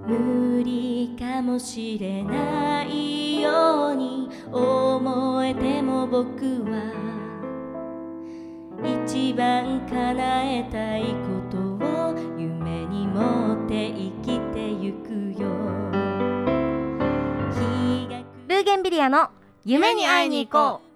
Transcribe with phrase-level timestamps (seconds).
[0.00, 6.92] 無理かもしれないように思えても僕は
[8.82, 11.16] 一番叶えたいこ
[11.48, 15.48] とを夢に持って生きてゆくよ
[18.48, 19.30] ブーゲンビリアの
[19.64, 20.94] 夢に会いに行こう。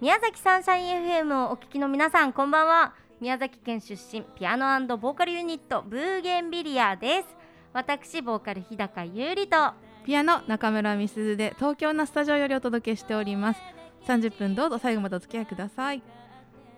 [0.00, 2.94] 宮崎サンシャイン FM をお聞きの皆さんこんばんは。
[3.20, 7.43] 宮崎県出身ピアノボーカルユニットブーゲンビリアです。
[7.74, 9.74] 私ボーカル日高優里と
[10.06, 13.60] ピアノ中村美鈴で東京のスタジオよりお届けしております。
[14.06, 16.00] 30分どうぞ最後までお付き合いください。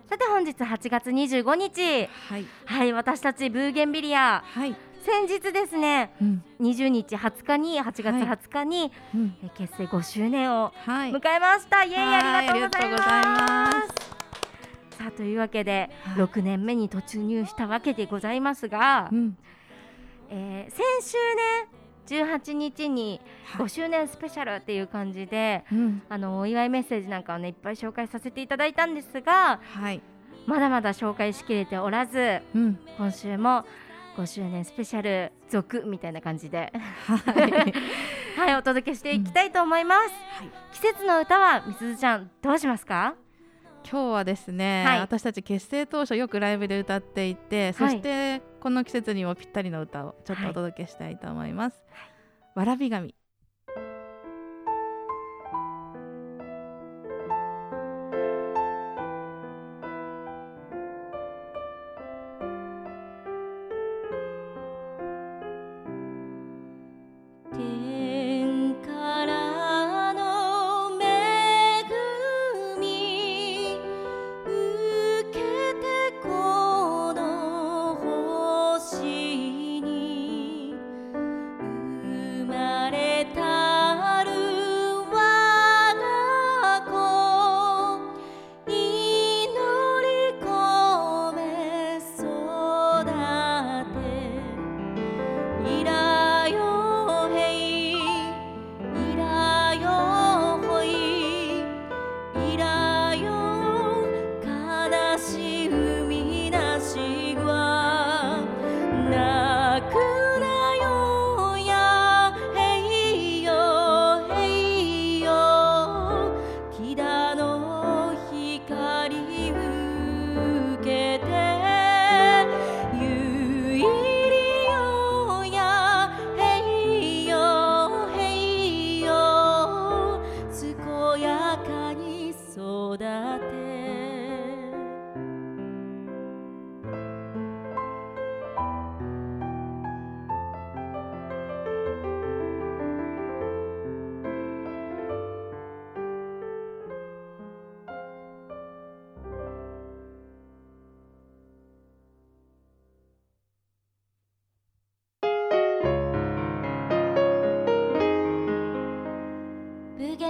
[0.09, 2.09] さて本日8月25日。
[2.31, 2.47] はい。
[2.65, 4.43] はい私たちブーゲンビリア。
[4.43, 6.43] はい、先日ですねうん。
[6.61, 11.13] 20日20日に8月20日に、うん、え結成5周年をはい。
[11.13, 12.49] 迎えました、イエイはい。
[12.49, 13.71] ありがとうございありがとうございまま
[14.93, 14.97] す。
[14.97, 16.25] さあというわけで、はい。
[16.25, 19.37] 6年目に突入したわけでございますが、うん
[20.31, 21.69] えー先週ね
[22.07, 23.21] 18日に
[23.59, 26.03] 5周年スペシャルっていう感じで、うん。
[26.09, 30.01] あのお祝いメッセージなんかをねいっぱい紹介させていただいたんですがはい。
[30.47, 32.79] まだまだ紹介しきれておらずうん。
[32.97, 33.65] 今週も
[34.17, 36.73] 5周年スペシャル続みたいな感じで
[37.07, 37.75] はい。
[38.39, 43.15] はいお届けしていきたいと思います、季節の歌はみすずちゃんどうしますか？
[43.91, 45.01] 今日はですね、はい。
[45.01, 51.77] 私たち結成当初よくライブで歌っていて、そしてこの季節にもぴったりの歌をちょっとお届けしたいと思います、
[52.57, 53.15] わらび神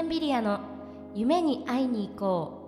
[0.07, 0.61] ンビリアの
[1.17, 2.63] 夢に会いに行こ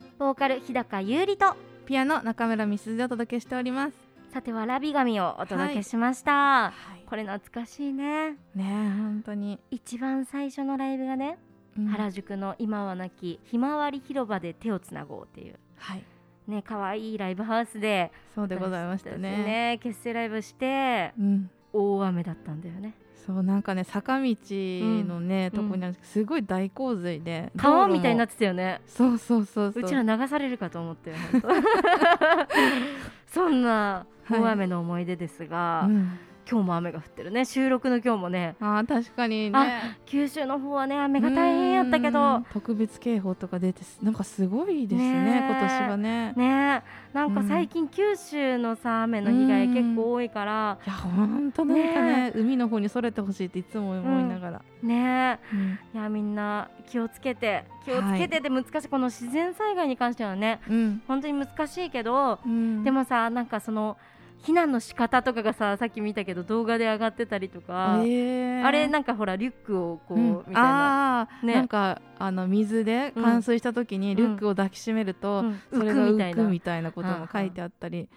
[0.00, 0.04] う。
[0.18, 3.94] ボーカル日高優里とピアノ中村美鈴でお届けしております。
[4.32, 7.04] さてわらび紙をお届けしました、はい。
[7.06, 8.30] これ懐かしいね。
[8.30, 11.38] ねえ本当に、一番最初のライブがね、
[11.78, 11.86] うん。
[11.86, 15.54] 原宿の今はなきひまわり広場で手をつなごうっていう。
[15.76, 16.02] はい。
[16.48, 18.10] ね可愛いライブハウスで。
[18.34, 21.12] そうでございましたね結成ライブして。
[21.16, 22.94] うん大雨だったんだよね。
[23.26, 25.62] そうなんかね坂道のね、うん。
[25.62, 28.80] とこにあるすごい大洪水で川みたいになっってたよね。
[28.86, 29.84] そうそうそうそう。
[29.84, 31.12] うちら流されるかと思って
[33.28, 36.18] そんな大雨の思い出ですが、うん
[36.50, 37.44] 今日も雨が降ってるね。
[37.44, 38.56] 収録の今日もね。
[38.58, 45.52] あー確かにあね九州の方はね雨が大変やったけうどん特別警報とか出てすなんかすごいですねねえ。
[45.52, 46.32] 今年はね。
[46.34, 46.82] ね
[47.12, 50.78] なんか最近九州のさ雨の被害結構多いから。
[50.86, 55.78] いや本当なんかね海の方にそれてほしいっていつも思いながら、ねうん。
[56.00, 61.02] いやみんな気をつけて気をつけてで難しい、この自然災害に関してはねうん。
[61.06, 62.84] 本当に難しいけど、うん。
[62.84, 63.98] でもさなんかその
[64.44, 68.64] 避難の仕方とかがささっき見たけど動画で上がってたりとか、えー。
[68.64, 70.28] あれなんかほらリュックをこう、うん。
[70.38, 71.54] みたいな、ね。
[71.54, 75.60] なんかあの水で冠水した時にリュックを抱きしめると、うん。
[75.72, 76.42] それが浮くみたいな。
[76.42, 78.08] 浮くみたいなことも書いてあったり、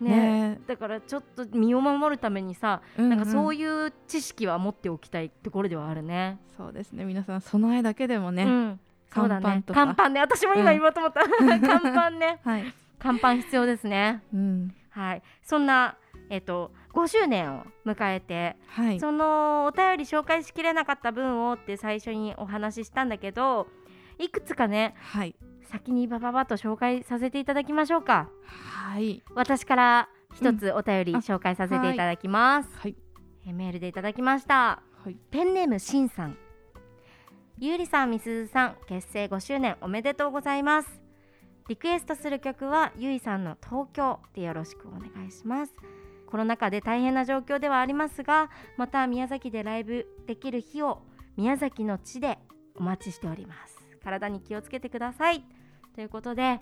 [0.00, 0.10] ね。
[0.10, 0.60] ね。
[0.66, 3.10] だからちょっと身を守るためにさ、うんうん。
[3.10, 6.38] なんかそういう知識は持っておきたいところではあるね。
[6.56, 7.04] そうですね。
[7.04, 8.80] 皆さん備えだけでもね、うん。
[9.10, 9.84] 乾パンとか。
[9.84, 11.20] 乾パンね、私も今言おうと思った。
[11.38, 14.22] 乾パンね、 はい、乾パン必要ですね。
[14.32, 15.96] うん、はい、そんな、
[16.28, 19.00] えっと5周年を迎えて、はい。
[19.00, 23.68] そのお便り紹介しきれなかった分をって最初にお話ししたんだけど
[24.18, 25.34] いくつかねはい。
[25.70, 28.28] 先にバババッと紹介させていただきましょうか。
[28.44, 29.22] はい。
[29.34, 32.96] 私から一つお便りうんあ紹介させていただきます、はい。
[33.46, 34.82] えメールでいただきました。
[35.04, 35.16] はい。
[35.30, 36.36] ペンネームしんさん。
[37.62, 40.99] ゆうりさんみすずさん結成5周年おめでとうございます
[41.70, 45.72] リクエストする曲はゆいさんの東京でよろしくお願いします。
[46.26, 50.98] コロナ禍で大変な状況ではありますがまた宮崎でライブできる日を
[51.36, 52.38] 宮崎の地で
[52.74, 53.78] お待ちしております。
[54.02, 55.44] 体に気をつけてください。
[55.94, 56.58] ということで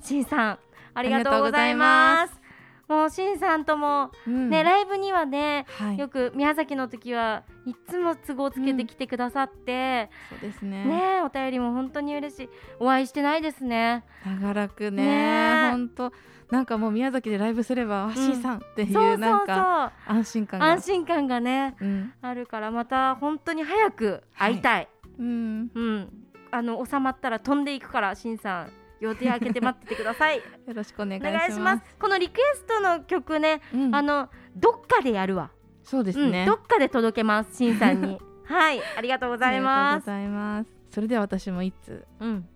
[0.00, 0.58] しんさん
[0.94, 2.45] ありがとうございます。
[2.88, 4.50] もうしんさんともうん。
[4.50, 5.98] ね、ライブにはねはい。
[5.98, 10.84] よく宮崎の時はいつも都合つけてきてくださって、そうですね。
[10.84, 12.48] ねお便りも本当に嬉しい。
[12.78, 14.04] お会いしてないですね。
[14.24, 15.70] 長らくねね。
[15.72, 16.12] 本当。
[16.50, 18.14] なんかもう宮崎でライブすればあん。
[18.14, 20.66] C さんっていうなんか安心感が。
[20.66, 22.12] 安心感がねうん。
[22.22, 24.88] あるからまた本当に早く会いたい、
[25.18, 25.70] うん。
[25.74, 26.08] うん。
[26.52, 30.42] あの収まったら飛んでいくからしんさん予定開けて待っててくださいよ
[30.74, 31.58] ろしくお願いおします。
[31.60, 31.96] ます。
[31.98, 33.94] このリクエストの曲ね、うん。
[33.94, 35.50] あのどっかでやるわ、
[35.84, 38.18] そうですね、うん、どっかで届けますしんさんに。
[38.44, 39.66] はいありがとうございあます。
[39.66, 40.70] りがとうございます。
[40.90, 42.48] それでは私も一通、うん。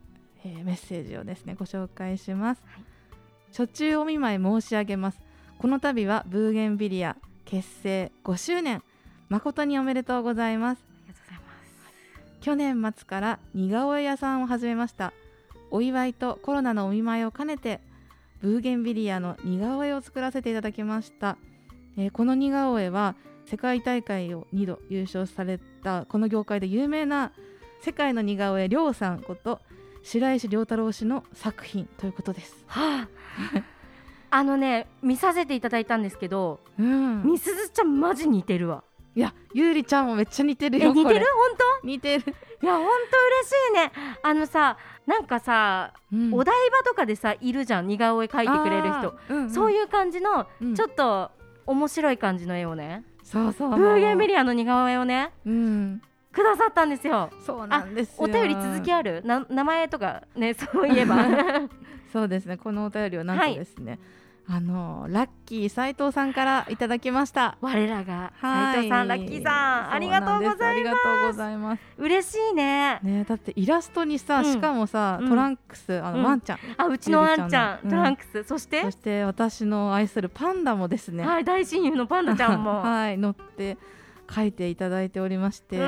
[0.44, 2.84] えーメッセージをですねご紹介します、はい。
[3.50, 5.20] 初中お見舞い申し上げます。
[5.58, 8.82] この度はブーゲンビリア結成5周年。
[9.28, 10.82] 誠におめでとうございます。
[10.82, 12.40] ありがとうございます。
[12.40, 15.12] 去年末から似顔絵屋さんを始めました
[15.70, 17.80] お祝いとコロナのお見舞いを兼ねて
[18.42, 21.36] ブーゲンビリアの似顔絵を作らせていただきました、
[21.96, 23.14] えーこの似顔絵は
[23.46, 27.32] 世界大会を2度優勝されたこの業界で有名な
[27.82, 29.60] 世界の似顔絵りょうさんこと
[30.02, 32.64] 白石良太郎氏の作品ということです。
[32.66, 33.62] はあ、
[34.30, 38.84] あのね見させていただいたんですけど、うん、みすずちゃんマジ似てるわ。
[39.16, 41.26] いやゆうりちゃんもめっちゃ似てるえ似てる？
[41.26, 42.24] 本似てる、
[42.60, 43.92] 当いや本当嬉しいね。
[44.22, 44.78] あのさ
[45.10, 46.32] なんかさ、うん。
[46.32, 47.88] お台場とかでさいるじゃん。
[47.88, 49.50] 似顔絵描いてくれる人、うんうん。
[49.50, 50.74] そういう感じの、うん。
[50.76, 51.32] ちょっと
[51.66, 53.02] 面白い感じの絵をね。
[53.24, 53.70] そうそう。
[53.70, 56.00] ブーゲンビリアの似顔絵をねうん。
[56.32, 57.30] くださったんですよ。
[57.44, 58.14] そうなんですよ。
[58.20, 59.22] お便り続きある？
[59.24, 61.16] な名前とかねそういえば。
[62.12, 62.56] そうですね。
[62.56, 63.98] このお便りをなんとですね、
[64.52, 67.56] あのラッキー斉藤さんからいただきました。
[67.60, 68.74] 我らがはい。
[68.74, 70.64] 斉藤さんラッキーさんありがとうございます。
[70.64, 71.82] ありがとうございます。
[71.98, 72.98] 嬉しいね。
[73.04, 74.44] ねだってイラストにさ、うん。
[74.52, 75.28] しかもさ、うん。
[75.28, 76.24] トランクスあの、うん。
[76.24, 76.58] ワンちゃん。
[76.78, 78.82] あうちのワンちゃんトランクス、そして？
[78.82, 81.24] そして私の愛するパンダもですね。
[81.24, 83.78] はい大親友のパンダちゃんも、 はい乗って
[84.34, 85.78] 書いていただいておりまして、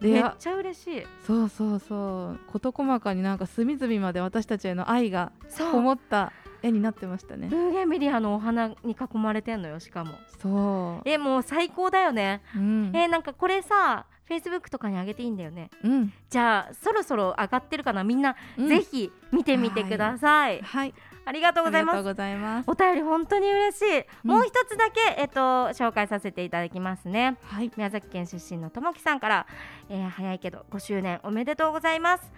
[0.00, 1.06] めっちゃ嬉しい。
[1.24, 2.40] そうそうそう。
[2.50, 5.30] 事細かになんか隅々まで私たちへの愛が
[5.70, 7.48] こもった絵になってましたね。
[7.48, 10.12] ブーゲンビリアのお花に囲まれてんのよしかも。
[10.40, 12.92] そえもう最高だよね、ううん。
[12.94, 15.70] えなんかこれさフェイスブックとかに上げていいんだよね。
[15.84, 16.12] うん。
[16.30, 18.04] じゃあそろそろ上がってるかな？
[18.04, 18.68] みんな、うん。
[18.68, 20.94] ぜひ見てみてください、はい。
[21.24, 21.96] ありがとうございます。
[21.96, 22.70] ありがとうございます。
[22.70, 24.30] お便り本当に嬉しい、うん。
[24.30, 27.36] もう一つだけえっと紹介させていただきますね。
[27.42, 27.70] はい。
[27.76, 29.46] 宮崎県出身のともきさんから、
[29.88, 32.32] えー早いけど5周年おめでとうございます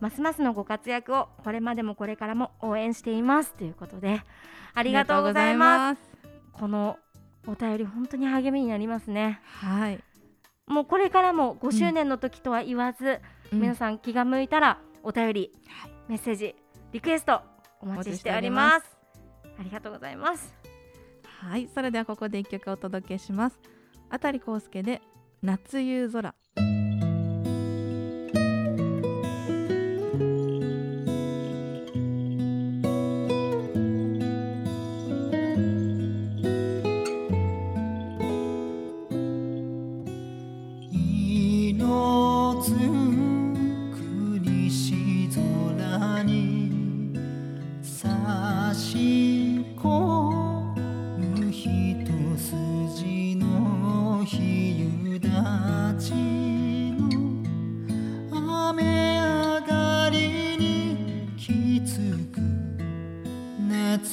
[0.00, 4.22] ますますのご活躍をこれまでもこれからも応援していますということで
[4.74, 6.00] ありがとうございます。
[6.00, 6.08] す
[6.52, 6.98] この
[7.46, 9.40] お便り本当に励みになりますね。
[9.44, 10.00] はい、
[10.66, 13.20] もうこれからも5周年の時とは言わず、
[13.52, 13.76] 皆ん。
[13.76, 16.54] さん気が向いたらお便り、はいメッセージ
[16.92, 17.40] リクエスト
[17.80, 18.86] お待ちしております。
[19.58, 20.54] ありがとうございます。
[21.24, 23.58] はいそれではここで一曲お届けします。
[24.10, 25.00] あたりこうすけで
[25.42, 26.34] 夏夕空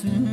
[0.01, 0.30] soon.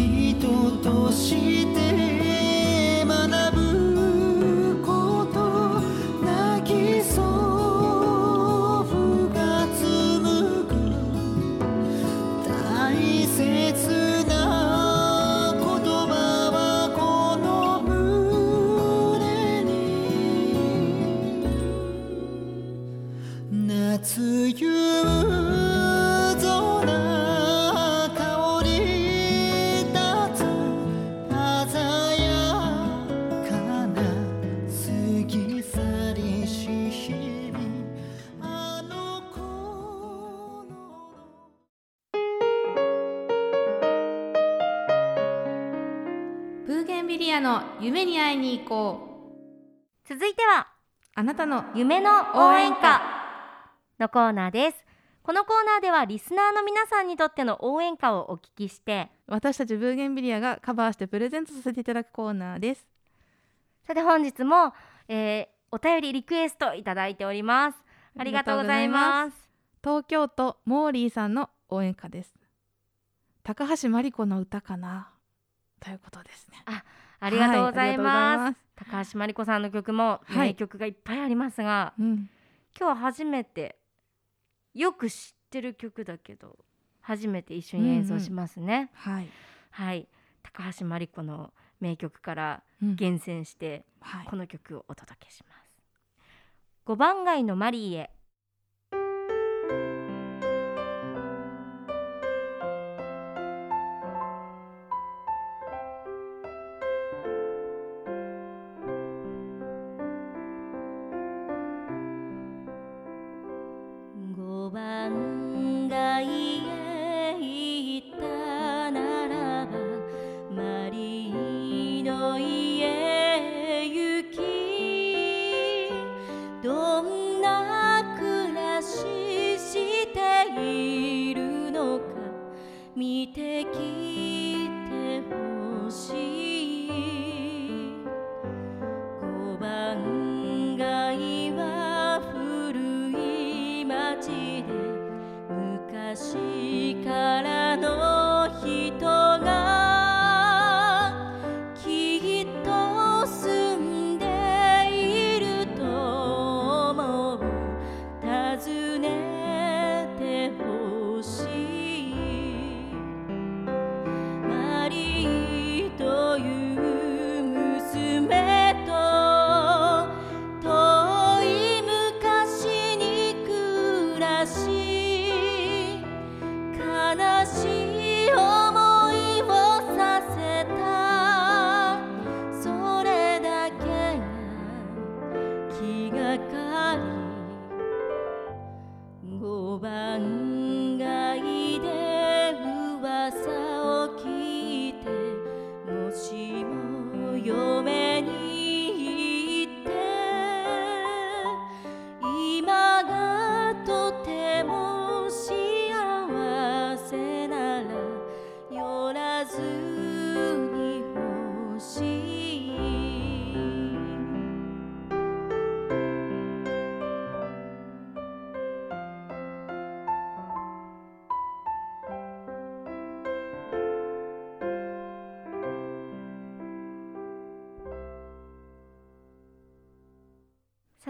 [0.00, 2.03] 人として
[47.84, 49.08] 夢に会いに行こ
[50.06, 50.08] う。
[50.08, 50.68] 続いては
[51.14, 53.02] あなたの夢の応援歌。
[54.00, 54.84] のコーナーです。
[55.22, 62.86] このコーナーではリスナーの皆さんにとっての応援歌をお聞きして私たちブーゲンビリアがカバーしてプレゼントさせていただくコーナーです。
[63.86, 64.72] さて本日も、
[65.08, 67.78] えーお便りリクエストいただいております。
[68.16, 69.50] ありがとうございます。
[69.82, 72.32] 東京都モーリーさんの応援歌です。
[73.42, 75.10] 高橋真理子の歌かな？
[75.80, 76.62] ということですね。
[76.66, 76.84] あ
[77.30, 80.48] りがとうございはます,、高橋真理子さんの曲もはい。
[80.48, 82.30] 名曲がいっぱいありますが、うん。
[82.78, 83.76] 今日は初めて
[84.74, 86.58] よく知ってる曲だけど
[87.00, 89.28] 初めて一緒に演奏しますね、はい、
[89.70, 90.08] はい。
[90.42, 92.96] 高橋真理子の名曲からうん。
[92.96, 94.26] 厳選してはい。
[94.26, 95.64] この曲をお届けします。
[96.86, 98.10] 5番街のマリーへ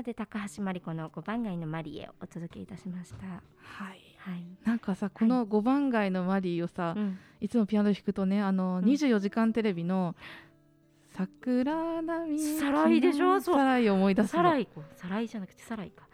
[0.05, 3.27] さて高橋真理子の5番街のマリエをお届けいたしました。
[3.27, 4.45] はいはい。
[4.63, 10.15] なんかさこの5番街のマリーをさ、うん、いつもピアノ弾くとねあの、うん24時間テレビの
[11.17, 13.41] 桜並木サライでしょ？
[13.41, 14.73] そうサライを思い出すのサライか。
[14.95, 16.07] サライじゃなくてサライか。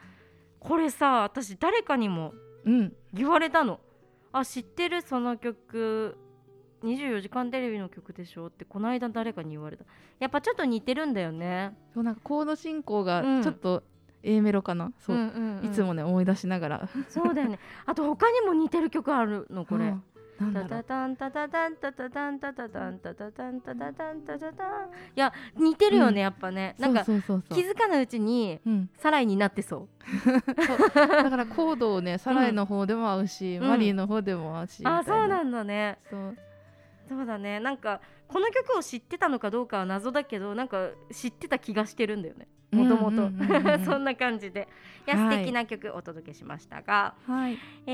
[0.61, 2.32] これさ、私誰かにも
[2.64, 3.80] うん言われたの。
[4.30, 5.02] あ、知ってる？
[5.02, 6.16] その曲。
[6.82, 9.84] 24時間テレビの曲でしょってこの間誰かに言われた。
[10.18, 11.76] やっぱちょっと似てるんだよね。
[11.94, 13.42] そうなんかコード進行がうん。
[13.42, 13.82] ちょっと
[14.22, 15.66] A メロかな、そう、んうんうん。
[15.66, 16.88] いつもね思い出しながら。
[17.08, 17.58] そうだよね。
[17.87, 20.02] あと他にも似てる曲あるのこれ、うん。
[20.54, 24.68] タタタンタタタンタタタンタタタンタタタンタタタンタタタン。
[25.16, 26.18] いや似てるよね、うん。
[26.18, 26.75] やっぱね。
[26.78, 29.88] なんか気づかないうちにうん、サライになってそう。
[30.94, 33.68] だからコードをねサライの方でも合うし、うん。
[33.68, 35.99] マリーの方でも合うし、あそうなんだね。
[36.10, 36.37] そう
[37.10, 37.58] そうだね。
[37.58, 42.46] なんかこの曲を知ってたのかどうかは謎だけどなんか知ってた気がしてるんだよね。
[42.70, 43.28] もともと。
[43.84, 44.68] そんな感じで。
[45.08, 45.38] いや、はい。
[45.38, 47.14] 素敵な曲お届けしましたが。
[47.26, 47.58] はい。
[47.88, 47.90] え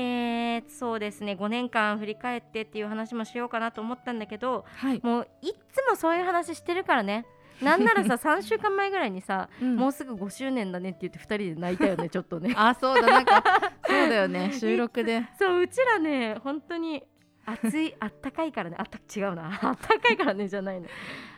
[0.59, 1.31] ー、そうですね。
[1.31, 7.25] 5年間振り返ってっていう話もしようかなと思ったんだけどはい、もういっつもそういう話してるからね。
[7.59, 9.77] なんならさ 3週間前ぐらいにさ、うん。
[9.77, 12.53] もうすぐ5周年だねって言って2人で泣いたよね ちょっとね。
[12.55, 13.07] あそうだ。
[13.07, 13.43] なんか
[13.87, 14.51] そうだよね。
[14.53, 15.23] 収録で。
[15.39, 17.03] そううちらね本当に
[17.47, 18.75] 暑いあったかいからね。
[18.77, 19.47] あった違うな。
[19.63, 20.87] あったかいからねじゃないの。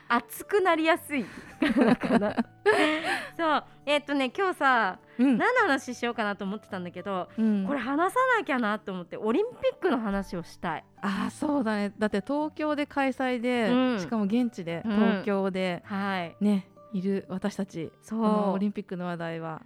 [0.08, 1.24] 熱くなりやすい。
[1.24, 2.34] からかな。
[3.38, 3.64] そう。
[3.86, 5.38] えっ、とね今日さうん。
[5.38, 7.64] 何の話しようかなと思ってたんだけど、うん。
[7.64, 10.84] これ話さなきゃなと思ってオリンピックの話をしたい。
[11.00, 11.92] あーそうだね。
[11.96, 14.00] だって東京で開催で、うん。
[14.00, 14.96] しかも現地でうん。
[14.96, 16.36] 東京ではい。
[16.40, 18.20] ね、いる私たちそう。
[18.20, 19.62] このオリンピックの話題は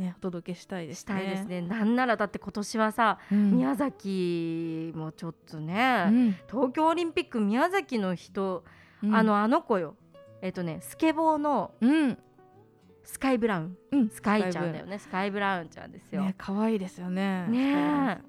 [0.00, 1.00] ねお届けしたいですね。
[1.00, 1.62] したいですね。
[1.62, 3.52] なんならだって今年はさ、うん。
[3.52, 6.36] 宮崎もちょっとね、うん。
[6.50, 8.64] 東京オリンピック宮崎の人、
[9.02, 9.14] うん。
[9.14, 9.94] あのあの子よ。
[10.42, 12.18] えっとねスケボーのうん。
[13.04, 13.76] スカイブラウン。
[13.92, 14.08] うん。
[14.10, 14.98] スカイちゃんだよね。
[14.98, 15.68] スカイブラウン。
[15.68, 17.46] ちゃんですよ、ね可愛いですよね。
[17.48, 18.20] ね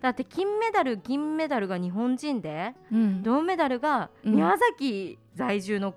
[0.00, 3.22] だって金メダル銀メダルが日本人でうん。
[3.22, 4.34] 銅メダルがうん。
[4.34, 5.94] 宮崎在住の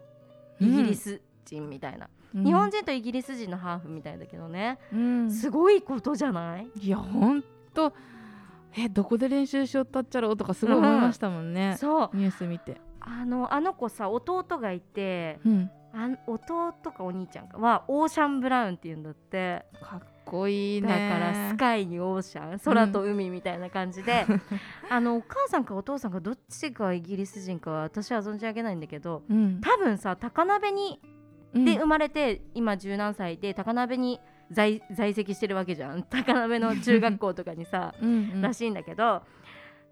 [0.60, 5.32] イギリス人みたいな、うん日本人とイギリス人のハーフみたいだけどね、うん。
[5.32, 6.68] すごいことじゃない？
[6.80, 7.44] いやほん
[7.74, 7.94] と。
[8.76, 12.10] えどこで練習しよったっちゃろうとかすごい思いましたもんね、そう。
[12.14, 12.82] ニュース見て。
[13.02, 15.70] あのあの子さ弟がいてうん。
[15.96, 19.64] あん弟かお兄ちゃんかはオーシャンブラウンっていうんだって。
[19.80, 24.26] かっこいいだねからスカイにオーシャン空と海みたいな感じで、
[24.90, 29.62] あのお母さんかお父さんかどっちがイギリス人かは私は存じ上げないんだけどうん。
[29.62, 31.23] 多分さ高鍋にうん
[31.54, 34.20] で生まれて今十何歳で高鍋に
[34.52, 36.04] 在在籍してるわけじゃん。
[36.10, 38.42] 高鍋の中学校とかにさ うんうん。
[38.42, 39.22] らしいんだけど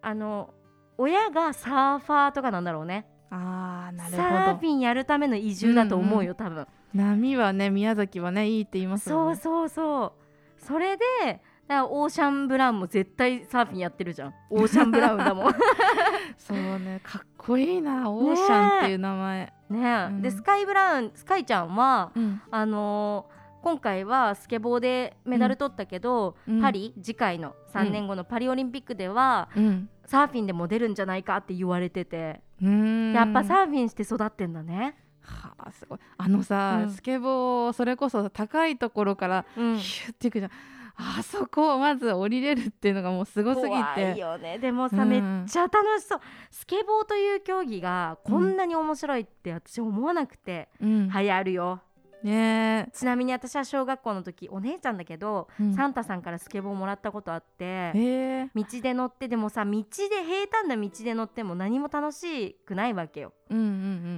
[0.01, 0.53] あの
[0.97, 3.05] 親がサーファーとかなんだろうね。
[3.29, 6.67] あーなるサーほどフィンやるための移住だと思うよ、多分。
[6.93, 10.11] 波はね宮崎はねいいって言いますそうもんねそうそう。
[10.57, 11.39] それでだ
[11.71, 14.33] からオーシャンブラウンも絶対サーフィンやってるじゃん。
[14.49, 15.53] オーシャンブラウンだもん。
[16.37, 16.99] そうね。
[17.01, 18.11] かっこいいな。
[18.11, 19.79] オーシャンっていう名前、ね。
[19.79, 20.21] え、うん。
[20.21, 22.41] でスカイブラウンスカイちゃんはうん。
[22.51, 26.61] あのー今回はスケボーでメダル取ったけど、うん。
[26.61, 29.87] パリ次回の3年後のパリオリンピックでは、うん。
[30.05, 34.95] サーフィンでも出るんじゃないかって言われてて、やっぱサーフィンして育ってんだね。
[35.21, 35.99] はあすごい。
[36.17, 36.89] あのさ、うん。
[36.89, 39.77] スケボーそれこそ高いところからうん。
[39.77, 40.51] ヒュッていくじゃん、
[40.95, 44.57] あそこをまず降りれるっていうのがもうすごすぎ怖いてよね。
[44.59, 46.19] でもさ、うんめっちゃ楽しそう。
[46.49, 51.09] スケボーという競技がこんなに面白いって私思わなくて、うん。
[51.09, 51.81] 流行るよ
[52.23, 55.73] ねちなみに私は小学校の時お姉ちゃんだけど、うん。
[55.73, 59.83] サンタさんからスケボーもらったことあって道で乗ってでもさ道で
[60.23, 63.33] 平坦な道で乗っても何も楽しくないわけよ。
[63.49, 63.67] うんうんう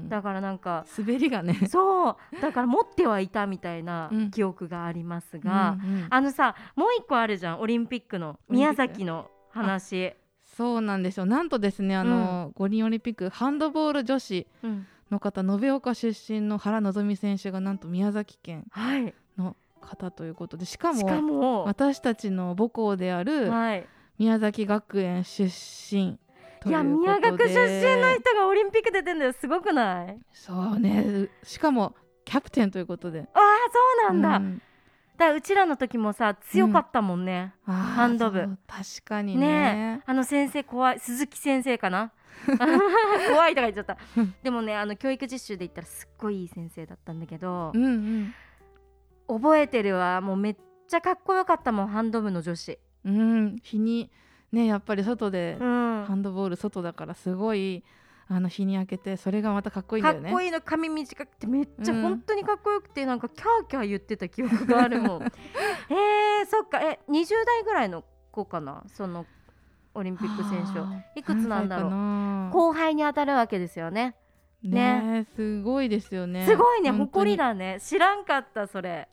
[0.05, 0.09] ん。
[0.09, 1.67] だからなんか滑りがね。
[1.69, 2.41] そう。
[2.41, 4.31] だから持ってはいたみたいなうん。
[4.31, 6.07] 記憶がありますが、うんうん。
[6.09, 10.13] あのさもう一個あるじゃんオリンピックの宮崎の話、
[10.55, 11.25] そうなんですよ。
[11.25, 14.47] なんとですねあの、五輪オリンピックハンドボール女子。
[14.63, 19.13] うんの方延岡出身の原希美選手がなんと宮崎県はい。
[19.37, 23.87] の方ということでしかもしかも私たちの母校であるはい。
[24.17, 26.19] 宮崎学園出身
[26.61, 29.33] といや宮学出身の人がオリンピック出てんだよ。
[29.33, 30.17] すごくない？
[30.31, 31.29] そうね。
[31.43, 31.95] しかも
[32.25, 33.27] キャプテンということで。
[33.33, 33.41] ああ
[34.07, 34.61] そうなんだ、うん
[35.17, 38.57] だからうちらの時もさ強かったもんね、あーハンド部。
[38.67, 40.01] 確かにね。
[40.05, 42.11] あの先生怖い鈴木先生かな？
[43.29, 43.97] 怖いとか言っちゃった。
[44.41, 48.33] でもねあの教育実習で言ったらすっごいいい先生だったんだけどう、んうん。
[49.27, 50.19] 覚えてるわ。
[50.21, 50.55] もうめっ
[50.87, 52.79] ちゃかっこよかったもんハンド部の女子。
[53.05, 53.55] うん。
[53.61, 54.11] 日に
[54.51, 56.05] ねやっぱり外でうん。
[56.07, 57.83] ハンドボール外だからすごい
[58.35, 60.23] あの日に焼けてそれがまたかっこいいんだよね。
[60.23, 62.01] かっこいいの髪短くてめっちゃうん。
[62.01, 65.21] 本当にかっこよくてなんかキャーキャー言ってた記憶があるもん。
[65.21, 66.81] えー、そっか。
[66.81, 68.83] え20代ぐらいの子かな？
[68.87, 69.27] その
[69.93, 72.49] オリンピック選手いくつなんだろう？
[72.51, 74.15] 後輩に当たるわけですよね。
[74.63, 75.27] ね。
[75.35, 76.47] すごいですよね。
[76.47, 76.89] すごいね。
[76.89, 77.77] 誇りだね。
[77.81, 79.09] 知らんかったそれ。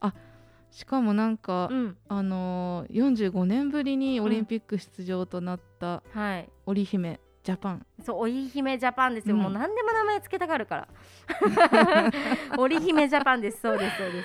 [0.70, 1.96] しかもなんか、うん。
[2.08, 6.48] あのー、45年ぶりにオリンピック出場となったはい。
[6.64, 9.42] 織姫ジャパン、そう織姫ジャパンですよ、うん。
[9.42, 10.88] もう何でも名前つけたがるから。
[12.58, 13.60] 織姫ジャパンです。
[13.60, 14.22] そうですそうで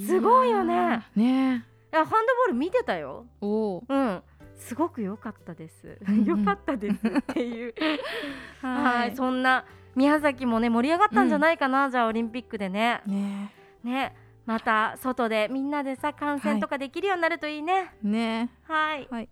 [0.00, 0.06] す。
[0.06, 1.06] すごいよね。
[1.16, 1.64] ね。
[1.90, 3.26] ハンドボール見てたよ。
[3.40, 4.22] おおうん。
[4.56, 5.98] すごく良かったです。
[6.06, 6.24] うんうん。
[6.24, 7.74] 良かったですっていう。
[8.60, 9.12] はい。
[9.12, 9.16] い。
[9.16, 9.64] そんな
[9.94, 13.00] 宮崎もね盛り上がったんじゃないかな、じゃあオリンピックでね。
[13.06, 13.54] ね。
[13.82, 14.14] ね。
[14.44, 17.94] また外でみんなでさ観戦とかできるようになるといいね。
[18.02, 18.50] ね。
[18.64, 19.28] はい、はい。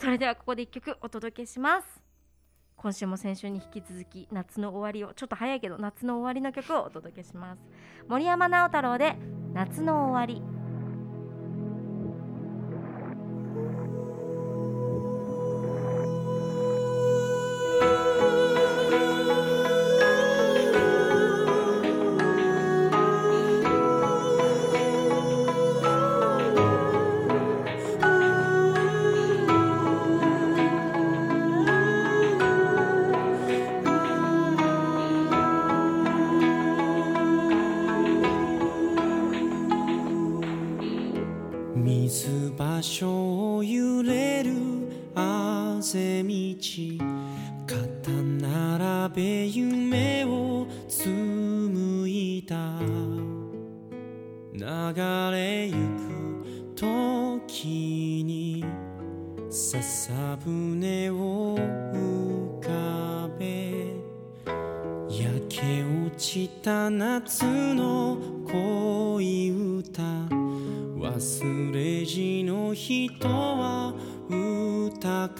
[0.00, 1.99] それではここで一曲お届けします
[2.80, 7.60] 今週も先週に引き続き夏の終わりをちょっと早いけど夏の終わりの曲をお届けします。
[8.08, 9.16] 森山直太朗で
[9.52, 10.59] 夏の終わり。
[42.80, 44.54] 場所を揺れる
[45.14, 46.99] あぜ道。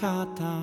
[0.01, 0.60] 歌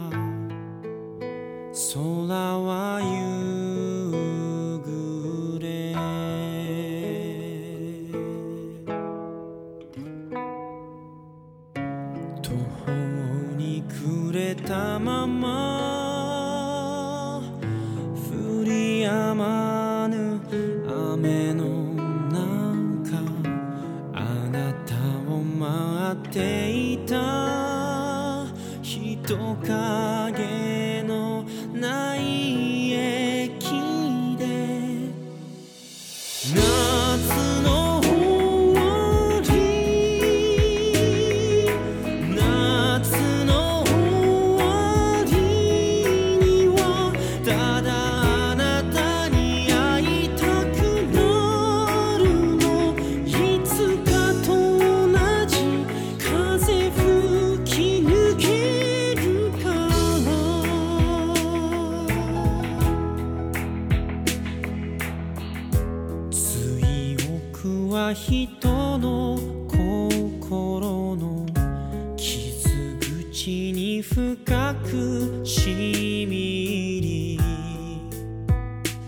[74.13, 77.39] 深くしみり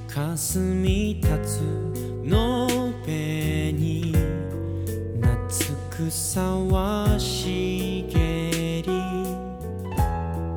[0.08, 1.62] 霞立つ
[2.24, 2.68] の
[3.06, 4.14] べに
[5.20, 8.84] 夏草は茂り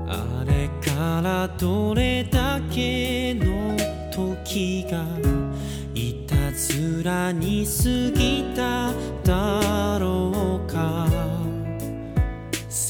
[0.08, 3.76] あれからどれだけの
[4.10, 5.04] 時が
[5.94, 8.92] いたずらに過ぎた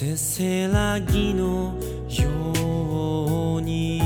[0.02, 1.74] せせらぎの
[2.08, 4.02] ように。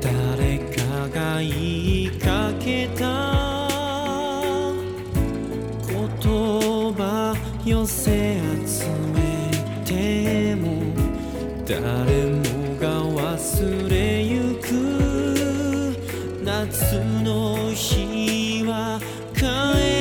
[0.00, 3.66] 誰かが言いかけた
[5.88, 5.98] 言
[6.94, 7.34] 葉
[7.64, 9.50] 寄せ集め
[9.84, 10.80] ても
[11.66, 11.82] 誰
[12.26, 12.38] も
[12.78, 14.70] が忘れゆく
[16.44, 19.00] 夏の日は
[19.60, 19.99] now.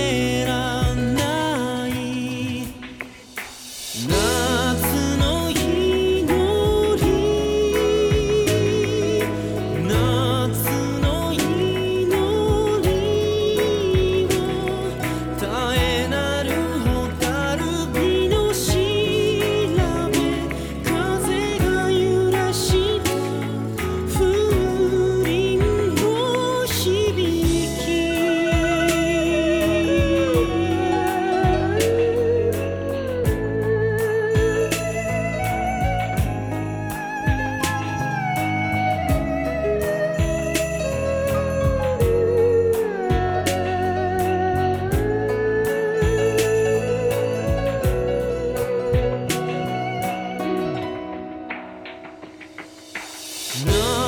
[53.52, 53.99] 夏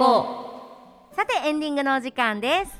[0.00, 2.72] こさてエンディングのお時間です。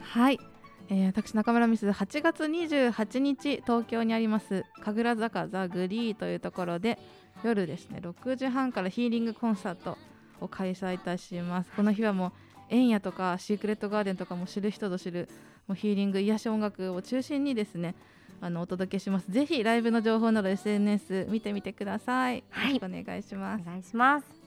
[0.00, 0.40] はい、
[0.88, 6.98] えー、私中村美鈴8月28日東京にあります神楽坂ザ・グリーというところで
[7.44, 9.98] 夜ですね6時半からヒーリングコンサート
[10.40, 11.70] を開催いたします。
[11.72, 12.32] この日はもう
[12.70, 15.28] 円夜とかシークレットガーデンとかも知る人ぞ知る
[15.66, 17.94] もうヒーリング癒し音楽を中心にですね
[18.40, 19.30] あのお届けします。
[19.30, 23.60] ぜひライブの情報など SNS 見てみてください、はいよろしくお願いします。
[23.60, 24.41] お願いします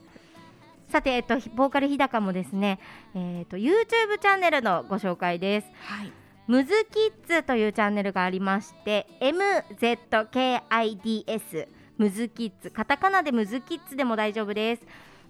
[0.88, 2.78] さて、えっと、ボーカル日高もですね、
[3.14, 5.66] えっと YouTube チャンネルのご紹介です。
[5.82, 6.12] はい。
[6.46, 10.06] ムズキッズというチャンネルがありまして MZKIDS
[11.98, 14.82] ムズキッズカタカナでムズキッズでも大丈夫です。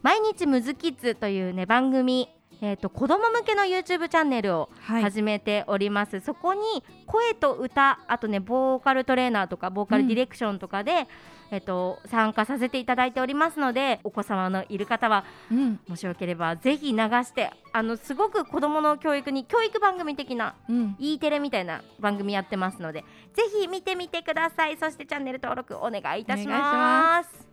[0.02, 2.28] 毎日ムズキッズというね番組
[2.62, 5.02] えー、と子供向けの YouTube チャンネルをはい。
[5.02, 6.60] 始めております、そこに
[7.06, 11.06] 声と歌あとねボーカルトレーナーとかボーカルディレクションとかで、
[11.50, 15.80] えっと参加させていただいておりますのでお子様のいる方はうん。
[15.86, 20.96] もしよければぜひ流してあのすごく子どもの教育に教育番組的なうん。
[20.98, 24.76] E テレみたいな番組やってますのでぜひ見てみてください。
[24.76, 27.45] そしてチャンネル登録お願いいたします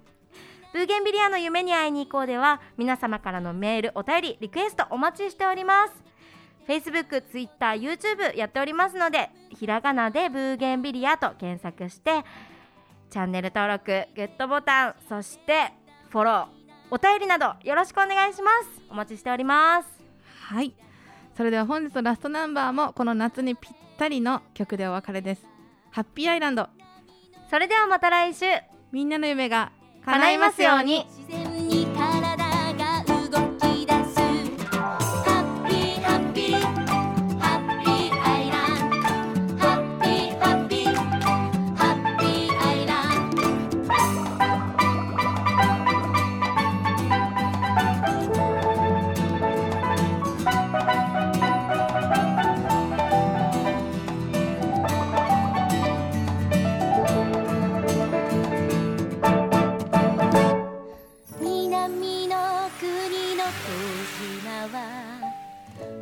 [0.73, 5.93] ブーゲンビリアの夢に会いに行こうでは皆様からのメールお便りリクエストお待ちしております。
[6.67, 12.23] Facebook、Twitter、YouTube やっておりますのでひらがなでブーゲンビリアと検索して
[13.11, 15.73] チャンネル登録グッドボタンそして
[16.09, 16.45] フォロー
[16.89, 18.81] お便りなどよろしくお願いします。
[18.89, 19.87] お待ちしております。
[20.41, 20.73] はい。
[21.37, 25.45] それでは本日のラストナンバーもこの夏にぴったりの曲でお別れです。
[25.91, 26.67] ハッピーアイランド。
[27.51, 28.45] それではまた来週。
[28.91, 29.71] みんなの夢が
[30.05, 31.05] 叶いますように。
[31.17, 31.72] 自然に。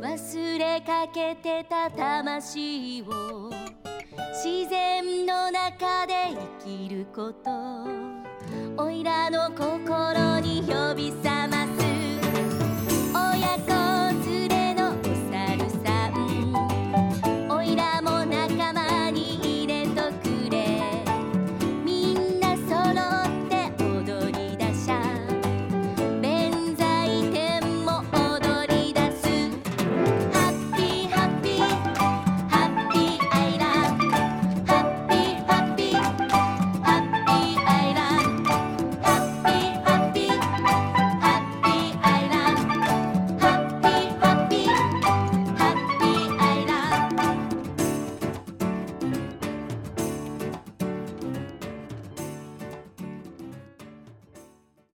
[0.02, 3.52] 忘れかけてた魂を
[4.32, 6.14] 自然の中で
[6.64, 8.82] 生きること。
[8.82, 11.41] おいらの心に呼び覚